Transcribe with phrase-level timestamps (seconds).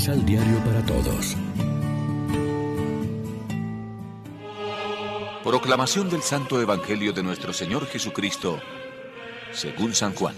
[0.00, 1.36] Misal Diario para Todos.
[5.44, 8.58] Proclamación del Santo Evangelio de nuestro Señor Jesucristo,
[9.52, 10.34] según San Juan.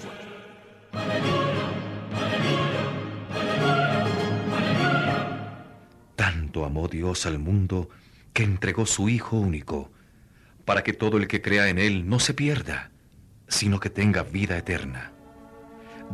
[6.16, 7.88] Tanto amó Dios al mundo
[8.32, 9.92] que entregó su Hijo único,
[10.64, 12.90] para que todo el que crea en Él no se pierda,
[13.46, 15.12] sino que tenga vida eterna.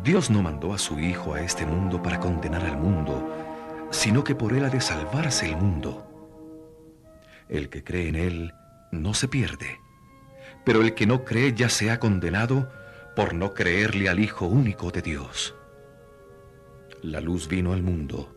[0.05, 3.48] Dios no mandó a su Hijo a este mundo para condenar al mundo,
[3.91, 6.05] sino que por Él ha de salvarse el mundo.
[7.49, 8.55] El que cree en Él
[8.93, 9.81] no se pierde,
[10.65, 12.71] pero el que no cree ya se ha condenado
[13.17, 15.55] por no creerle al Hijo único de Dios.
[17.03, 18.35] La luz vino al mundo,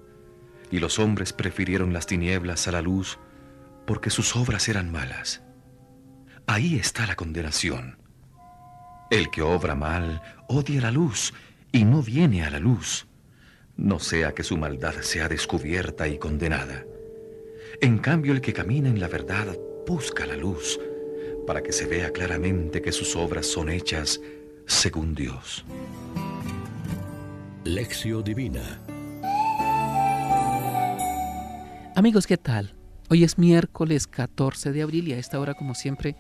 [0.72, 3.20] y los hombres prefirieron las tinieblas a la luz
[3.86, 5.42] porque sus obras eran malas.
[6.48, 7.98] Ahí está la condenación.
[9.10, 11.34] El que obra mal odia la luz
[11.72, 13.08] y no viene a la luz,
[13.82, 16.86] no sea que su maldad sea descubierta y condenada.
[17.82, 20.80] En cambio, el que camina en la verdad busca la luz,
[21.48, 24.22] para que se vea claramente que sus obras son hechas
[24.68, 25.66] según Dios.
[27.64, 28.82] Lección Divina
[31.96, 32.76] Amigos, ¿qué tal?
[33.10, 36.16] Hoy es miércoles 14 de abril y a esta hora, como siempre,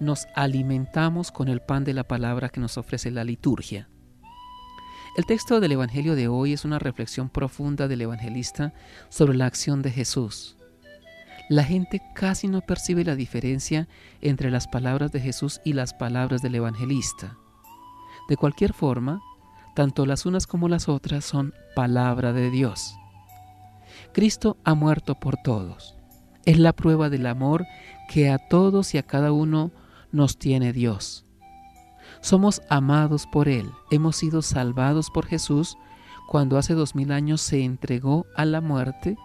[0.00, 3.88] nos alimentamos con el pan de la palabra que nos ofrece la liturgia.
[5.16, 8.74] El texto del Evangelio de hoy es una reflexión profunda del evangelista
[9.08, 10.58] sobre la acción de Jesús.
[11.48, 13.88] La gente casi no percibe la diferencia
[14.20, 17.38] entre las palabras de Jesús y las palabras del evangelista.
[18.28, 19.22] De cualquier forma,
[19.74, 22.94] tanto las unas como las otras son palabra de Dios.
[24.12, 25.96] Cristo ha muerto por todos.
[26.44, 27.64] Es la prueba del amor
[28.10, 29.72] que a todos y a cada uno
[30.12, 31.25] nos tiene Dios.
[32.26, 35.78] Somos amados por Él, hemos sido salvados por Jesús
[36.26, 39.16] cuando hace dos mil años se entregó a la muerte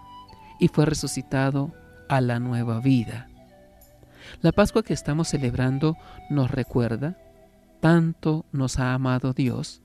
[0.60, 1.72] y fue resucitado
[2.08, 3.28] a la nueva vida.
[4.40, 5.96] La Pascua que estamos celebrando
[6.30, 7.18] nos recuerda,
[7.80, 9.82] tanto nos ha amado Dios,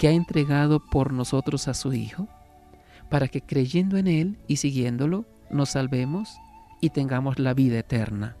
[0.00, 2.26] que ha entregado por nosotros a su Hijo,
[3.08, 6.36] para que creyendo en Él y siguiéndolo, nos salvemos
[6.80, 8.34] y tengamos la vida eterna.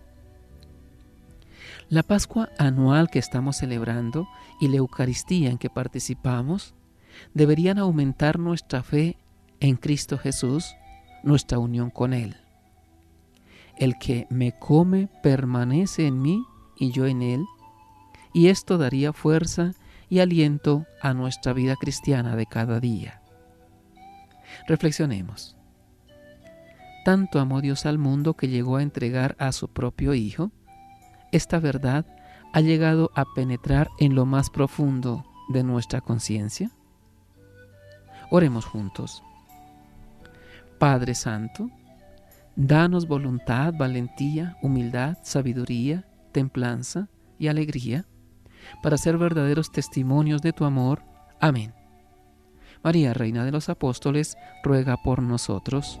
[1.88, 4.28] La Pascua anual que estamos celebrando
[4.60, 6.74] y la Eucaristía en que participamos
[7.32, 9.16] deberían aumentar nuestra fe
[9.60, 10.74] en Cristo Jesús,
[11.22, 12.36] nuestra unión con Él.
[13.78, 16.44] El que me come permanece en mí
[16.76, 17.46] y yo en Él,
[18.32, 19.72] y esto daría fuerza
[20.08, 23.22] y aliento a nuestra vida cristiana de cada día.
[24.66, 25.56] Reflexionemos.
[27.04, 30.50] Tanto amó Dios al mundo que llegó a entregar a su propio Hijo,
[31.36, 32.06] esta verdad
[32.52, 36.70] ha llegado a penetrar en lo más profundo de nuestra conciencia?
[38.30, 39.22] Oremos juntos.
[40.78, 41.70] Padre Santo,
[42.56, 47.08] danos voluntad, valentía, humildad, sabiduría, templanza
[47.38, 48.06] y alegría
[48.82, 51.02] para ser verdaderos testimonios de tu amor.
[51.40, 51.74] Amén.
[52.82, 56.00] María, Reina de los Apóstoles, ruega por nosotros.